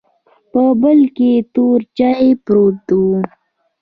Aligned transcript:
په 0.51 0.63
بل 0.81 0.99
کې 1.17 1.31
تور 1.53 1.79
چاې 1.97 2.25
پروت 2.45 2.85
و. 2.99 3.01